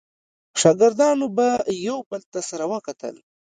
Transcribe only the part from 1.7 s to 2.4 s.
یو بل ته